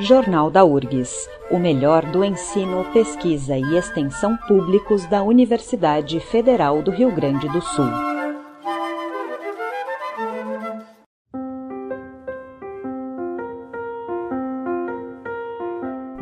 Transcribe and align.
Jornal 0.00 0.48
da 0.48 0.64
URGS, 0.64 1.28
o 1.50 1.58
melhor 1.58 2.06
do 2.06 2.24
ensino, 2.24 2.84
pesquisa 2.92 3.58
e 3.58 3.76
extensão 3.76 4.36
públicos 4.36 5.04
da 5.06 5.24
Universidade 5.24 6.20
Federal 6.20 6.80
do 6.80 6.92
Rio 6.92 7.10
Grande 7.10 7.48
do 7.48 7.60
Sul. 7.60 7.90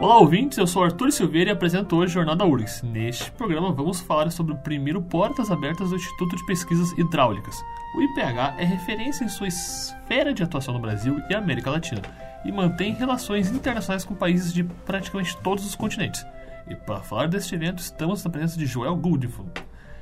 Olá, 0.00 0.20
ouvintes, 0.20 0.56
eu 0.56 0.66
sou 0.66 0.82
Arthur 0.82 1.12
Silveira 1.12 1.50
e 1.50 1.52
apresento 1.52 1.96
hoje 1.96 2.12
o 2.12 2.14
Jornal 2.14 2.34
da 2.34 2.46
URGS. 2.46 2.82
Neste 2.82 3.30
programa 3.32 3.72
vamos 3.72 4.00
falar 4.00 4.30
sobre 4.30 4.54
o 4.54 4.58
primeiro 4.58 5.02
Portas 5.02 5.50
Abertas 5.50 5.90
do 5.90 5.96
Instituto 5.96 6.34
de 6.34 6.46
Pesquisas 6.46 6.96
Hidráulicas. 6.96 7.60
O 7.94 8.00
IPH 8.00 8.54
é 8.56 8.64
referência 8.64 9.22
em 9.22 9.28
sua 9.28 9.48
esfera 9.48 10.32
de 10.32 10.42
atuação 10.42 10.72
no 10.72 10.80
Brasil 10.80 11.20
e 11.28 11.34
América 11.34 11.70
Latina 11.70 12.00
e 12.46 12.52
mantém 12.52 12.94
relações 12.94 13.50
internacionais 13.50 14.04
com 14.04 14.14
países 14.14 14.52
de 14.52 14.62
praticamente 14.62 15.36
todos 15.42 15.66
os 15.66 15.74
continentes. 15.74 16.24
E 16.68 16.74
para 16.74 17.02
falar 17.02 17.28
deste 17.28 17.54
evento, 17.54 17.80
estamos 17.80 18.22
na 18.22 18.30
presença 18.30 18.56
de 18.56 18.66
Joel 18.66 18.96
Goodiful, 18.96 19.50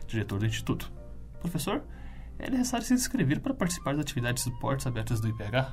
diretor 0.06 0.38
do 0.38 0.46
Instituto. 0.46 0.92
Professor, 1.40 1.82
é 2.38 2.50
necessário 2.50 2.84
se 2.84 2.92
inscrever 2.92 3.40
para 3.40 3.54
participar 3.54 3.92
das 3.92 4.02
atividades 4.02 4.44
de 4.44 4.50
portas 4.60 4.86
abertas 4.86 5.20
do 5.20 5.28
IPH? 5.28 5.72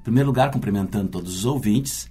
Em 0.00 0.02
primeiro 0.02 0.28
lugar, 0.28 0.50
cumprimentando 0.50 1.08
todos 1.08 1.36
os 1.36 1.44
ouvintes, 1.44 2.10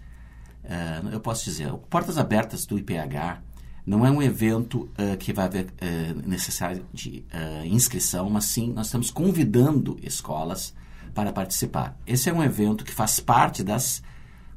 uh, 0.63 1.09
eu 1.11 1.19
posso 1.19 1.43
dizer, 1.45 1.71
o 1.73 1.79
Portas 1.79 2.19
Abertas 2.19 2.67
do 2.67 2.77
IPH 2.77 3.41
não 3.83 4.05
é 4.05 4.11
um 4.11 4.21
evento 4.21 4.83
uh, 4.83 5.17
que 5.17 5.33
vai 5.33 5.45
haver 5.45 5.65
uh, 5.65 6.27
necessário 6.29 6.85
de 6.93 7.25
inscrição, 7.65 8.29
mas 8.29 8.45
sim 8.45 8.71
nós 8.71 8.87
estamos 8.87 9.09
convidando 9.09 9.97
escolas 10.03 10.75
para 11.13 11.31
participar. 11.31 11.97
Esse 12.05 12.29
é 12.29 12.33
um 12.33 12.43
evento 12.43 12.83
que 12.83 12.91
faz 12.91 13.19
parte 13.19 13.63
das 13.63 14.01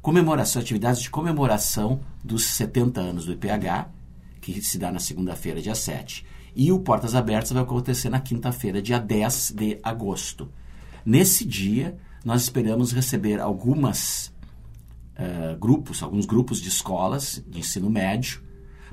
comemorações, 0.01 0.63
atividades 0.63 1.01
de 1.01 1.09
comemoração 1.09 2.01
dos 2.23 2.45
70 2.45 2.99
anos 2.99 3.25
do 3.25 3.33
IPH, 3.33 3.89
que 4.41 4.61
se 4.61 4.77
dá 4.77 4.91
na 4.91 4.99
segunda-feira, 4.99 5.61
dia 5.61 5.75
7. 5.75 6.25
E 6.55 6.71
o 6.71 6.79
Portas 6.79 7.15
Abertas 7.15 7.51
vai 7.51 7.63
acontecer 7.63 8.09
na 8.09 8.19
quinta-feira, 8.19 8.81
dia 8.81 8.99
10 8.99 9.53
de 9.55 9.79
agosto. 9.81 10.51
Nesse 11.05 11.45
dia, 11.45 11.97
nós 12.23 12.43
esperamos 12.43 12.91
receber 12.91 13.39
algumas 13.39 14.33
uh, 15.17 15.57
grupos, 15.57 16.03
alguns 16.03 16.25
grupos 16.25 16.61
de 16.61 16.69
escolas 16.69 17.43
de 17.47 17.59
ensino 17.59 17.89
médio, 17.89 18.41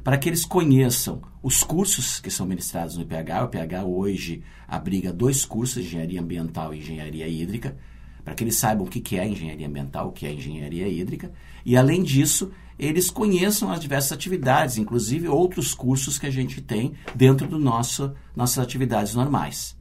para 0.03 0.19
que 0.19 0.29
eles 0.29 0.45
conheçam 0.45 1.23
os 1.43 1.63
cursos 1.63 2.21
que 2.21 2.31
são 2.31 2.47
ministrados 2.47 2.97
no 2.97 3.03
IPH. 3.03 3.43
O 3.43 3.45
IPH 3.47 3.85
hoje 3.85 4.43
abriga 4.67 5.13
dois 5.13 5.45
cursos, 5.45 5.79
Engenharia 5.79 6.21
Ambiental 6.21 6.75
e 6.75 6.79
Engenharia 6.79 7.29
Hídrica, 7.29 7.77
para 8.25 8.35
que 8.35 8.45
eles 8.45 8.57
saibam 8.57 8.87
o 8.87 8.91
que 8.91 9.19
é 9.19 9.27
Engenharia 9.27 9.67
Ambiental, 9.67 10.09
o 10.09 10.13
que 10.13 10.27
é 10.27 10.33
Engenharia 10.33 10.89
Hídrica, 10.89 11.33
e 11.65 11.77
além 11.77 12.03
disso, 12.03 12.53
eles 12.79 13.11
conheçam 13.11 13.71
as 13.71 13.81
diversas 13.81 14.13
atividades, 14.13 14.79
inclusive 14.79 15.29
outros 15.29 15.75
cursos 15.75 16.19
que 16.19 16.27
a 16.27 16.31
gente 16.31 16.61
tem 16.63 16.95
dentro 17.15 17.47
do 17.47 17.59
nosso 17.59 18.15
nossas 18.35 18.59
atividades 18.59 19.15
normais. 19.15 19.77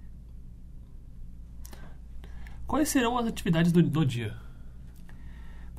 Quais 2.67 2.89
serão 2.89 3.17
as 3.17 3.25
atividades 3.25 3.71
do, 3.71 3.81
do 3.81 4.05
dia? 4.05 4.35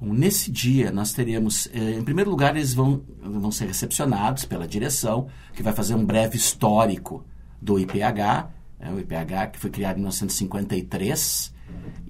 Bom, 0.01 0.15
nesse 0.15 0.51
dia, 0.51 0.91
nós 0.91 1.13
teremos, 1.13 1.69
eh, 1.75 1.99
em 1.99 2.03
primeiro 2.03 2.31
lugar, 2.31 2.57
eles 2.57 2.73
vão, 2.73 3.03
vão 3.21 3.51
ser 3.51 3.67
recepcionados 3.67 4.47
pela 4.47 4.67
direção, 4.67 5.29
que 5.53 5.63
vai 5.63 5.75
fazer 5.75 5.95
um 5.95 6.05
breve 6.05 6.37
histórico 6.37 7.25
do 7.61 7.79
IPH, 7.79 8.51
é, 8.81 8.91
o 8.91 8.99
IPH 8.99 9.51
que 9.53 9.59
foi 9.59 9.69
criado 9.69 9.97
em 9.97 10.01
1953 10.01 11.53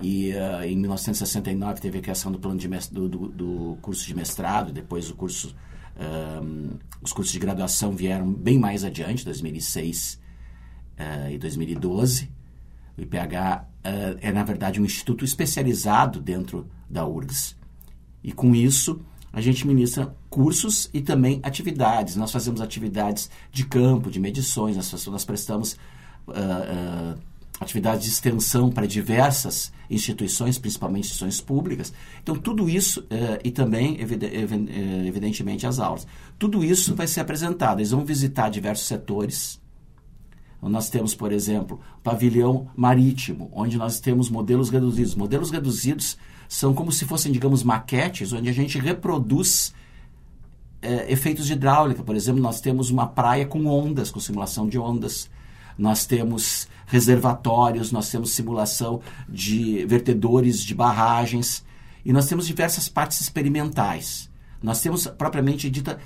e 0.01 0.33
uh, 0.33 0.63
em 0.65 0.77
1969 0.77 1.81
teve 1.81 1.99
a 1.99 2.01
criação 2.01 2.31
do 2.31 2.39
plano 2.39 2.59
de 2.59 2.69
do, 2.69 3.09
do, 3.09 3.29
do, 3.29 3.79
curso 3.83 4.07
de 4.07 4.15
mestrado, 4.15 4.73
depois 4.73 5.11
o 5.11 5.17
curso, 5.17 5.55
um, 6.43 6.79
os 7.03 7.13
cursos 7.13 7.33
de 7.33 7.39
graduação 7.41 7.93
vieram 7.93 8.33
bem 8.33 8.59
mais 8.59 8.85
adiante, 8.85 9.25
2006 9.25 10.21
uh, 10.97 11.31
e 11.33 11.39
2012. 11.39 12.31
O 12.97 13.03
IPH 13.03 13.17
uh, 13.17 14.19
é, 14.21 14.33
na 14.33 14.45
verdade, 14.45 14.81
um 14.81 14.85
instituto 14.85 15.25
especializado 15.25 16.21
dentro 16.21 16.71
da 16.89 17.05
URGS, 17.05 17.57
e 18.23 18.33
com 18.33 18.55
isso, 18.55 19.01
a 19.33 19.41
gente 19.41 19.67
ministra 19.67 20.15
cursos 20.29 20.91
e 20.93 21.01
também 21.01 21.41
atividades. 21.43 22.17
Nós 22.17 22.33
fazemos 22.33 22.61
atividades 22.61 23.31
de 23.53 23.65
campo, 23.65 24.11
de 24.11 24.19
medições, 24.19 24.77
nós, 24.77 25.07
nós 25.07 25.25
prestamos 25.25 25.73
uh, 26.27 26.33
uh, 26.33 27.19
atividades 27.61 28.05
de 28.05 28.11
extensão 28.11 28.71
para 28.71 28.87
diversas 28.87 29.73
instituições, 29.89 30.59
principalmente 30.59 31.05
instituições 31.05 31.41
públicas. 31.41 31.93
Então, 32.23 32.35
tudo 32.35 32.69
isso, 32.69 33.01
uh, 33.01 33.39
e 33.45 33.51
também, 33.51 33.99
evidentemente, 34.01 35.67
as 35.67 35.79
aulas. 35.79 36.07
Tudo 36.39 36.65
isso 36.65 36.95
vai 36.95 37.07
ser 37.07 37.21
apresentado. 37.21 37.79
Eles 37.79 37.91
vão 37.91 38.05
visitar 38.05 38.49
diversos 38.49 38.87
setores. 38.87 39.61
Nós 40.63 40.91
temos, 40.91 41.15
por 41.15 41.33
exemplo, 41.33 41.81
pavilhão 42.03 42.69
marítimo, 42.77 43.51
onde 43.53 43.79
nós 43.79 43.99
temos 43.99 44.29
modelos 44.29 44.69
reduzidos. 44.69 45.15
Modelos 45.15 45.51
reduzidos 45.51 46.19
são 46.49 46.75
como 46.75 46.93
se 46.93 47.05
fossem, 47.07 47.33
digamos, 47.33 47.63
maquetes, 47.63 48.33
onde 48.33 48.49
a 48.49 48.53
gente 48.53 48.79
reproduz 48.79 49.73
é, 50.83 51.11
efeitos 51.11 51.47
de 51.47 51.55
hidráulica. 51.55 52.03
Por 52.03 52.15
exemplo, 52.15 52.43
nós 52.43 52.61
temos 52.61 52.91
uma 52.91 53.07
praia 53.07 53.47
com 53.47 53.65
ondas, 53.67 54.11
com 54.11 54.21
simulação 54.21 54.69
de 54.69 54.79
ondas. 54.79 55.31
Nós 55.79 56.05
temos 56.05 56.69
reservatórios, 56.87 57.91
nós 57.91 58.11
temos 58.11 58.31
simulação 58.31 59.01
de 59.29 59.85
vertedores 59.87 60.63
de 60.63 60.75
barragens. 60.75 61.65
E 62.05 62.13
nós 62.13 62.27
temos 62.27 62.47
diversas 62.47 62.89
partes 62.89 63.21
experimentais. 63.21 64.30
Nós 64.63 64.81
temos 64.81 65.07
propriamente 65.07 65.71
dita 65.71 65.99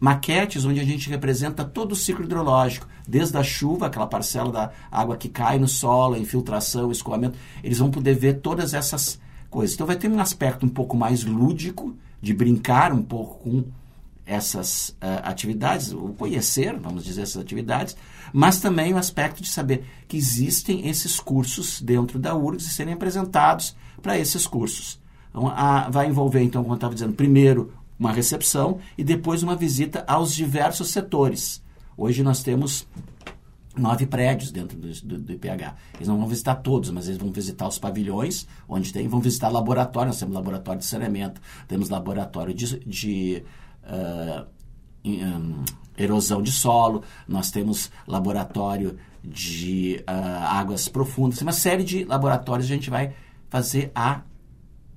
maquetes 0.00 0.64
onde 0.64 0.80
a 0.80 0.84
gente 0.84 1.08
representa 1.08 1.64
todo 1.64 1.92
o 1.92 1.96
ciclo 1.96 2.24
hidrológico, 2.24 2.88
desde 3.06 3.36
a 3.36 3.42
chuva, 3.42 3.86
aquela 3.86 4.06
parcela 4.06 4.50
da 4.50 4.70
água 4.90 5.16
que 5.16 5.28
cai 5.28 5.58
no 5.58 5.68
solo, 5.68 6.14
a 6.14 6.18
infiltração, 6.18 6.90
escoamento. 6.90 7.38
Eles 7.62 7.78
vão 7.78 7.90
poder 7.90 8.14
ver 8.14 8.40
todas 8.40 8.74
essas 8.74 9.20
coisas. 9.48 9.74
Então 9.74 9.86
vai 9.86 9.96
ter 9.96 10.10
um 10.10 10.18
aspecto 10.18 10.66
um 10.66 10.68
pouco 10.68 10.96
mais 10.96 11.24
lúdico, 11.24 11.96
de 12.20 12.34
brincar 12.34 12.92
um 12.92 13.02
pouco 13.02 13.38
com 13.44 13.64
essas 14.26 14.88
uh, 14.88 15.20
atividades, 15.22 15.92
ou 15.92 16.14
conhecer, 16.14 16.76
vamos 16.78 17.04
dizer, 17.04 17.22
essas 17.22 17.42
atividades, 17.42 17.94
mas 18.32 18.58
também 18.58 18.94
o 18.94 18.96
aspecto 18.96 19.42
de 19.42 19.48
saber 19.48 19.84
que 20.08 20.16
existem 20.16 20.88
esses 20.88 21.20
cursos 21.20 21.80
dentro 21.80 22.18
da 22.18 22.34
URGS 22.34 22.66
e 22.66 22.70
serem 22.70 22.94
apresentados 22.94 23.76
para 24.02 24.18
esses 24.18 24.46
cursos. 24.46 24.98
Então, 25.30 25.48
a, 25.48 25.90
vai 25.90 26.08
envolver, 26.08 26.42
então, 26.42 26.62
como 26.62 26.74
eu 26.74 26.76
estava 26.76 26.94
dizendo, 26.94 27.12
primeiro 27.12 27.72
uma 27.98 28.12
recepção 28.12 28.78
e 28.96 29.04
depois 29.04 29.42
uma 29.42 29.56
visita 29.56 30.04
aos 30.06 30.34
diversos 30.34 30.90
setores. 30.90 31.62
Hoje 31.96 32.22
nós 32.22 32.42
temos 32.42 32.86
nove 33.76 34.06
prédios 34.06 34.52
dentro 34.52 34.76
do, 34.78 34.88
do, 34.88 35.18
do, 35.18 35.32
IPH. 35.32 35.74
Eles 35.94 36.08
não 36.08 36.18
vão 36.18 36.28
visitar 36.28 36.56
todos, 36.56 36.90
mas 36.90 37.06
eles 37.06 37.18
vão 37.18 37.32
visitar 37.32 37.66
os 37.66 37.78
pavilhões, 37.78 38.46
onde 38.68 38.92
tem, 38.92 39.08
vão 39.08 39.20
visitar 39.20 39.48
laboratório. 39.48 40.08
Nós 40.08 40.18
temos 40.18 40.34
laboratório 40.34 40.80
de 40.80 40.86
saneamento, 40.86 41.40
temos 41.66 41.88
laboratório 41.88 42.54
de, 42.54 42.78
de 42.80 43.44
uh, 43.84 44.46
erosão 45.96 46.42
de 46.42 46.52
solo, 46.52 47.02
nós 47.26 47.50
temos 47.50 47.90
laboratório 48.06 48.96
de 49.22 50.04
uh, 50.08 50.44
águas 50.48 50.88
profundas, 50.88 51.40
uma 51.40 51.52
série 51.52 51.82
de 51.82 52.04
laboratórios 52.04 52.66
a 52.66 52.74
gente 52.74 52.90
vai 52.90 53.14
fazer 53.48 53.90
a 53.94 54.22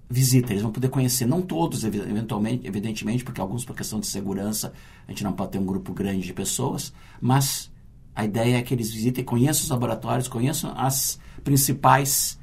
visita. 0.09 0.53
Eles 0.53 0.63
vão 0.63 0.71
poder 0.71 0.89
conhecer, 0.89 1.25
não 1.25 1.41
todos, 1.41 1.83
eventualmente, 1.83 2.65
evidentemente, 2.65 3.23
porque 3.23 3.41
alguns 3.41 3.65
por 3.65 3.75
questão 3.75 3.99
de 3.99 4.07
segurança 4.07 4.73
a 5.07 5.11
gente 5.11 5.23
não 5.23 5.33
pode 5.33 5.51
ter 5.51 5.59
um 5.59 5.65
grupo 5.65 5.93
grande 5.93 6.25
de 6.25 6.33
pessoas, 6.33 6.93
mas 7.19 7.71
a 8.15 8.25
ideia 8.25 8.57
é 8.57 8.61
que 8.61 8.73
eles 8.73 8.91
visitem, 8.91 9.23
conheçam 9.23 9.63
os 9.63 9.69
laboratórios, 9.69 10.27
conheçam 10.27 10.73
as 10.75 11.19
principais 11.43 12.39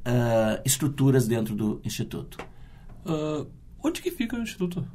uh, 0.00 0.60
estruturas 0.64 1.26
dentro 1.26 1.54
do 1.54 1.80
Instituto. 1.84 2.38
Uh, 3.06 3.48
onde 3.82 4.02
que 4.02 4.10
fica 4.10 4.36
o 4.36 4.42
Instituto? 4.42 4.86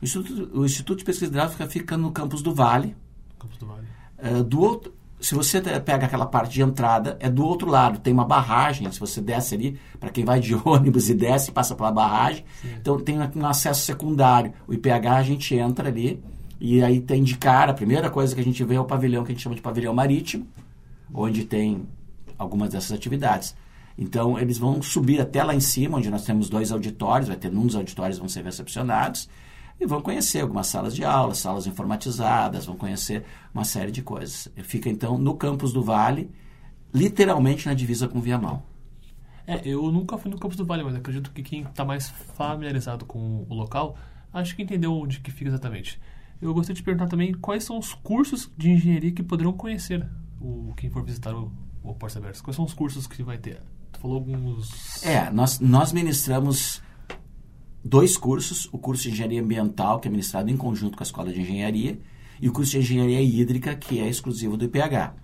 O 0.00 0.04
Instituto, 0.04 0.58
o 0.58 0.64
Instituto 0.64 0.98
de 0.98 1.04
Pesquisa 1.04 1.30
Hidráulica 1.30 1.68
fica 1.68 1.96
no 1.96 2.10
campus 2.10 2.42
do 2.42 2.54
Vale. 2.54 2.96
Campus 3.38 3.58
do 3.58 3.66
Vale. 3.66 3.86
Uh, 4.18 4.42
do 4.42 4.60
outro, 4.60 4.92
se 5.18 5.34
você 5.34 5.60
pega 5.60 6.06
aquela 6.06 6.26
parte 6.26 6.52
de 6.52 6.62
entrada, 6.62 7.16
é 7.20 7.30
do 7.30 7.44
outro 7.44 7.68
lado, 7.68 7.98
tem 7.98 8.12
uma 8.12 8.24
barragem. 8.24 8.90
Se 8.92 9.00
você 9.00 9.20
desce 9.20 9.54
ali, 9.54 9.78
para 9.98 10.10
quem 10.10 10.24
vai 10.24 10.40
de 10.40 10.54
ônibus 10.64 11.08
e 11.08 11.14
desce, 11.14 11.52
passa 11.52 11.74
pela 11.74 11.90
barragem. 11.90 12.44
Sim. 12.60 12.68
Então 12.80 13.00
tem 13.00 13.18
um 13.18 13.46
acesso 13.46 13.84
secundário. 13.84 14.52
O 14.66 14.74
IPH 14.74 15.06
a 15.16 15.22
gente 15.22 15.54
entra 15.54 15.88
ali 15.88 16.22
e 16.60 16.82
aí 16.82 17.00
tem 17.00 17.22
de 17.22 17.36
cara, 17.36 17.72
a 17.72 17.74
primeira 17.74 18.10
coisa 18.10 18.34
que 18.34 18.40
a 18.40 18.44
gente 18.44 18.62
vê 18.64 18.76
é 18.76 18.80
o 18.80 18.84
pavilhão 18.84 19.24
que 19.24 19.32
a 19.32 19.34
gente 19.34 19.42
chama 19.42 19.54
de 19.54 19.62
pavilhão 19.62 19.94
marítimo, 19.94 20.46
onde 21.12 21.44
tem 21.44 21.86
algumas 22.38 22.70
dessas 22.70 22.92
atividades. 22.92 23.54
Então, 23.98 24.38
eles 24.38 24.58
vão 24.58 24.82
subir 24.82 25.20
até 25.20 25.42
lá 25.42 25.54
em 25.54 25.60
cima, 25.60 25.96
onde 25.96 26.10
nós 26.10 26.24
temos 26.24 26.50
dois 26.50 26.70
auditórios, 26.70 27.28
vai 27.28 27.36
ter 27.36 27.50
um 27.50 27.66
dos 27.66 27.76
auditórios 27.76 28.18
vão 28.18 28.28
ser 28.28 28.44
recepcionados, 28.44 29.28
e 29.78 29.86
vão 29.86 30.00
conhecer 30.00 30.40
algumas 30.40 30.66
salas 30.66 30.94
de 30.94 31.04
aula, 31.04 31.34
salas 31.34 31.66
informatizadas, 31.66 32.66
vão 32.66 32.76
conhecer 32.76 33.24
uma 33.52 33.64
série 33.64 33.92
de 33.92 34.02
coisas. 34.02 34.48
Fica, 34.62 34.88
então, 34.88 35.18
no 35.18 35.34
campus 35.34 35.72
do 35.72 35.82
Vale, 35.82 36.30
literalmente 36.92 37.66
na 37.66 37.74
divisa 37.74 38.08
com 38.08 38.20
Viamão. 38.20 38.62
É, 39.46 39.60
eu 39.64 39.92
nunca 39.92 40.18
fui 40.18 40.30
no 40.30 40.38
Campos 40.38 40.56
do 40.56 40.64
Vale, 40.64 40.82
mas 40.82 40.96
acredito 40.96 41.30
que 41.30 41.42
quem 41.42 41.62
está 41.62 41.84
mais 41.84 42.08
familiarizado 42.08 43.04
com 43.04 43.46
o 43.48 43.54
local, 43.54 43.96
acho 44.32 44.56
que 44.56 44.62
entendeu 44.62 44.92
onde 44.92 45.20
que 45.20 45.30
fica 45.30 45.48
exatamente. 45.48 46.00
Eu 46.42 46.52
gostaria 46.52 46.74
de 46.74 46.82
perguntar 46.82 47.06
também 47.08 47.32
quais 47.32 47.62
são 47.62 47.78
os 47.78 47.94
cursos 47.94 48.50
de 48.56 48.70
engenharia 48.70 49.12
que 49.12 49.22
poderão 49.22 49.52
conhecer 49.52 50.06
o 50.40 50.74
quem 50.76 50.90
for 50.90 51.02
visitar 51.04 51.32
o, 51.34 51.52
o 51.82 51.94
Portos 51.94 52.16
Abertos. 52.16 52.40
Quais 52.40 52.56
são 52.56 52.64
os 52.64 52.74
cursos 52.74 53.06
que 53.06 53.22
vai 53.22 53.38
ter? 53.38 53.62
Tu 53.92 54.00
falou 54.00 54.16
alguns... 54.16 55.02
É, 55.04 55.30
nós, 55.30 55.60
nós 55.60 55.92
ministramos 55.92 56.82
dois 57.86 58.16
cursos, 58.16 58.68
o 58.72 58.78
curso 58.78 59.04
de 59.04 59.10
Engenharia 59.10 59.40
Ambiental, 59.40 60.00
que 60.00 60.08
é 60.08 60.10
ministrado 60.10 60.50
em 60.50 60.56
conjunto 60.56 60.96
com 60.96 61.02
a 61.02 61.06
Escola 61.06 61.32
de 61.32 61.40
Engenharia, 61.40 61.98
e 62.40 62.48
o 62.48 62.52
curso 62.52 62.72
de 62.72 62.78
Engenharia 62.78 63.22
Hídrica, 63.22 63.74
que 63.74 64.00
é 64.00 64.08
exclusivo 64.08 64.56
do 64.56 64.64
IPH. 64.64 65.14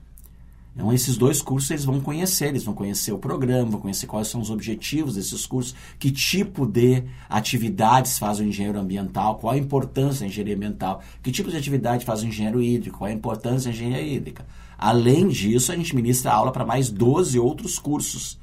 Então, 0.75 0.91
esses 0.91 1.19
dois 1.19 1.43
cursos 1.43 1.70
eles 1.70 1.85
vão 1.85 2.00
conhecer, 2.00 2.47
eles 2.47 2.64
vão 2.64 2.73
conhecer 2.73 3.12
o 3.12 3.19
programa, 3.19 3.73
vão 3.73 3.81
conhecer 3.81 4.06
quais 4.06 4.29
são 4.29 4.41
os 4.41 4.49
objetivos 4.49 5.17
desses 5.17 5.44
cursos, 5.44 5.75
que 5.99 6.11
tipo 6.11 6.64
de 6.64 7.05
atividades 7.29 8.19
faz 8.19 8.38
o 8.38 8.44
engenheiro 8.44 8.79
ambiental, 8.79 9.37
qual 9.37 9.53
a 9.53 9.58
importância 9.58 10.20
da 10.20 10.26
engenharia 10.29 10.56
ambiental, 10.56 11.03
que 11.23 11.31
tipo 11.31 11.50
de 11.50 11.58
atividade 11.58 12.06
faz 12.06 12.23
o 12.23 12.26
engenheiro 12.26 12.62
hídrico, 12.62 12.99
qual 12.99 13.11
a 13.11 13.12
importância 13.12 13.70
da 13.70 13.76
engenharia 13.76 14.17
hídrica. 14.17 14.47
Além 14.79 15.29
disso, 15.29 15.73
a 15.73 15.76
gente 15.76 15.94
ministra 15.94 16.32
aula 16.32 16.50
para 16.50 16.65
mais 16.65 16.88
12 16.88 17.38
outros 17.38 17.79
cursos. 17.79 18.38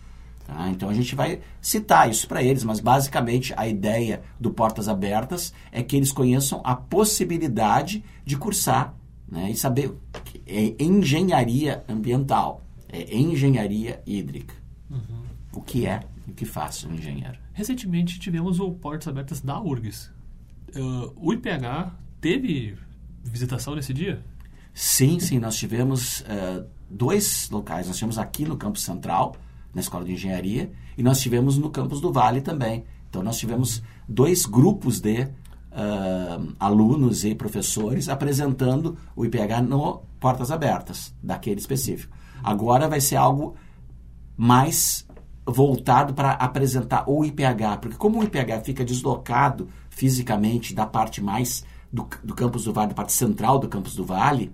Tá? 0.50 0.68
Então 0.70 0.90
a 0.90 0.94
gente 0.96 1.14
vai 1.14 1.42
citar 1.62 2.10
isso 2.10 2.28
para 2.28 2.42
eles, 2.42 2.64
mas 2.64 2.80
basicamente 2.80 3.54
a 3.56 3.68
ideia 3.68 4.24
do 4.40 4.50
Portas 4.50 4.90
Abertas 4.90 5.54
é 5.72 5.84
que 5.84 5.96
eles 5.96 6.12
conheçam 6.12 6.60
a 6.64 6.76
possibilidade 6.76 8.04
de 8.26 8.36
cursar 8.36 8.96
né, 9.28 9.52
e 9.52 9.56
saber 9.56 9.94
que 10.26 10.42
é 10.48 10.84
engenharia 10.84 11.84
ambiental, 11.88 12.64
é 12.92 13.16
engenharia 13.16 14.02
hídrica. 14.08 14.56
Uhum. 14.90 15.22
O 15.54 15.62
que 15.62 15.86
é 15.86 16.00
e 16.28 16.32
o 16.32 16.34
que 16.34 16.46
faz 16.46 16.84
um 16.84 16.96
engenheiro. 16.96 17.38
Recentemente 17.54 18.20
tivemos 18.20 18.60
o 18.60 18.72
Portas 18.72 19.08
Abertas 19.08 19.42
da 19.42 19.62
URGS. 19.62 20.12
Uh, 20.76 21.14
o 21.16 21.32
IPH 21.32 21.94
teve 22.20 22.76
visitação 23.24 23.76
nesse 23.76 23.94
dia? 23.94 24.24
Sim, 24.74 25.20
sim. 25.20 25.38
Nós 25.38 25.58
tivemos 25.58 26.22
uh, 26.22 26.66
dois 26.90 27.50
locais. 27.52 27.86
Nós 27.86 27.98
tivemos 27.98 28.18
aqui 28.18 28.46
no 28.46 28.58
campus 28.58 28.82
central, 28.82 29.36
na 29.74 29.82
Escola 29.82 30.04
de 30.04 30.14
Engenharia, 30.14 30.72
e 30.98 31.04
nós 31.04 31.20
tivemos 31.20 31.58
no 31.58 31.70
campus 31.70 32.02
do 32.02 32.12
Vale 32.12 32.42
também. 32.42 32.84
Então, 33.10 33.24
nós 33.24 33.38
tivemos 33.38 33.82
dois 34.08 34.46
grupos 34.46 35.00
de 35.00 35.22
uh, 35.24 36.54
alunos 36.60 37.24
e 37.24 37.34
professores 37.34 38.10
apresentando 38.10 38.98
o 39.16 39.26
IPH 39.26 39.62
no 39.68 40.02
Portas 40.20 40.52
Abertas, 40.52 41.14
daquele 41.22 41.60
específico. 41.60 42.16
Agora 42.44 42.88
vai 42.88 43.02
ser 43.02 43.16
algo 43.16 43.56
mais 44.36 45.08
voltado 45.46 46.14
para 46.14 46.32
apresentar 46.32 47.04
o 47.08 47.26
IPH, 47.26 47.80
porque 47.82 47.98
como 47.98 48.20
o 48.20 48.24
IPH 48.24 48.64
fica 48.64 48.86
deslocado 48.86 49.68
fisicamente 49.90 50.74
da 50.74 50.86
parte 50.86 51.22
mais 51.22 51.66
do, 51.92 52.08
do 52.24 52.36
campus 52.36 52.64
do 52.64 52.74
Vale, 52.74 52.90
da 52.90 52.96
parte 52.96 53.14
central 53.14 53.60
do 53.60 53.68
campus 53.68 53.96
do 53.96 54.06
Vale, 54.06 54.52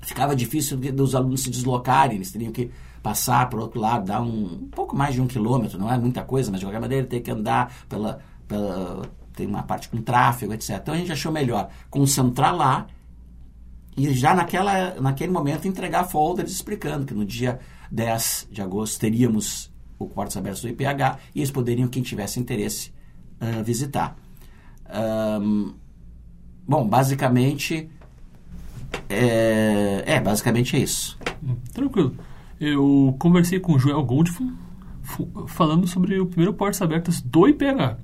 ficava 0.00 0.34
difícil 0.34 0.76
dos 0.92 1.14
alunos 1.14 1.42
se 1.42 1.50
deslocarem, 1.50 2.16
eles 2.16 2.32
teriam 2.32 2.52
que 2.52 2.70
passar 3.02 3.48
para 3.48 3.58
o 3.58 3.62
outro 3.62 3.80
lado, 3.80 4.06
dar 4.06 4.20
um, 4.22 4.44
um, 4.44 4.68
pouco 4.70 4.96
mais 4.96 5.14
de 5.14 5.20
um 5.20 5.26
quilômetro, 5.26 5.78
não 5.78 5.92
é 5.92 5.98
muita 5.98 6.22
coisa, 6.22 6.50
mas 6.50 6.60
de 6.60 6.66
qualquer 6.66 6.80
maneira 6.80 7.06
ter 7.06 7.20
que 7.20 7.30
andar 7.30 7.72
pela, 7.88 8.20
pela 8.46 9.02
tem 9.34 9.46
uma 9.46 9.62
parte 9.62 9.88
com 9.88 10.02
tráfego, 10.02 10.52
etc. 10.52 10.70
Então 10.82 10.94
a 10.94 10.96
gente 10.96 11.12
achou 11.12 11.30
melhor 11.30 11.68
concentrar 11.90 12.54
lá 12.54 12.86
e 13.96 14.12
já 14.12 14.34
naquela, 14.34 14.94
naquele 15.00 15.32
momento 15.32 15.66
entregar 15.66 16.04
folders 16.04 16.52
explicando 16.52 17.06
que 17.06 17.14
no 17.14 17.24
dia 17.24 17.58
10 17.90 18.48
de 18.50 18.62
agosto 18.62 19.00
teríamos 19.00 19.72
o 19.98 20.06
Quartos 20.06 20.36
Abertos 20.36 20.62
do 20.62 20.68
IPH 20.68 21.18
e 21.34 21.40
eles 21.40 21.50
poderiam, 21.50 21.88
quem 21.88 22.02
tivesse 22.02 22.38
interesse, 22.38 22.92
uh, 23.40 23.62
visitar. 23.62 24.16
Um, 25.40 25.74
bom, 26.66 26.86
basicamente 26.86 27.90
é, 29.08 30.04
é, 30.06 30.20
basicamente 30.20 30.76
é 30.76 30.80
isso. 30.80 31.18
Hum, 31.42 31.56
tranquilo. 31.72 32.14
Eu 32.60 33.14
conversei 33.18 33.60
com 33.60 33.74
o 33.74 33.78
Joel 33.78 34.02
Goldfun 34.02 34.52
falando 35.46 35.86
sobre 35.86 36.18
o 36.18 36.26
primeiro 36.26 36.52
Portas 36.52 36.82
Abertas 36.82 37.20
do 37.20 37.48
IPH. 37.48 37.96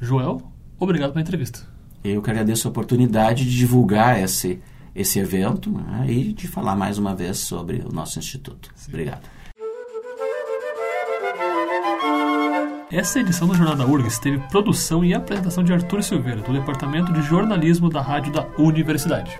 Joel, 0.00 0.40
obrigado 0.78 1.10
pela 1.12 1.20
entrevista. 1.20 1.60
Eu 2.02 2.22
que 2.22 2.30
agradeço 2.30 2.66
a 2.66 2.70
oportunidade 2.70 3.44
de 3.44 3.56
divulgar 3.56 4.18
esse, 4.18 4.58
esse 4.94 5.18
evento 5.18 5.70
né, 5.70 6.06
e 6.08 6.32
de 6.32 6.48
falar 6.48 6.74
mais 6.74 6.96
uma 6.96 7.14
vez 7.14 7.38
sobre 7.38 7.82
o 7.86 7.92
nosso 7.92 8.18
instituto. 8.18 8.70
Sim. 8.74 8.90
Obrigado. 8.90 9.22
Essa 12.90 13.20
edição 13.20 13.46
da 13.46 13.54
Jornada 13.54 13.86
URGS 13.86 14.18
teve 14.18 14.38
produção 14.48 15.04
e 15.04 15.14
apresentação 15.14 15.62
de 15.62 15.72
Arthur 15.72 16.02
Silveira, 16.02 16.40
do 16.40 16.52
Departamento 16.52 17.12
de 17.12 17.22
Jornalismo 17.22 17.88
da 17.88 18.00
Rádio 18.00 18.32
da 18.32 18.44
Universidade. 18.58 19.38